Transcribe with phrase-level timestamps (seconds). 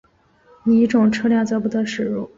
[0.65, 2.27] 乙种车辆则不得驶入。